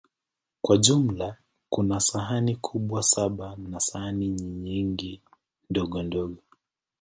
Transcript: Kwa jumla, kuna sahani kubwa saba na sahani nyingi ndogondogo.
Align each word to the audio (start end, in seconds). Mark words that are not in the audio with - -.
Kwa 0.61 0.77
jumla, 0.77 1.37
kuna 1.69 1.99
sahani 1.99 2.55
kubwa 2.55 3.03
saba 3.03 3.55
na 3.55 3.79
sahani 3.79 4.29
nyingi 4.29 5.21
ndogondogo. 5.69 6.41